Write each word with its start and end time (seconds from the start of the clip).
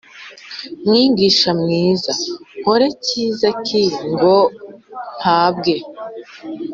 Mwigisha 0.85 1.49
mwiza 1.61 2.13
nkore 2.59 2.87
cyiza 3.05 3.49
ki 3.65 3.81
ngo 4.09 4.37
mpabwe 5.19 5.75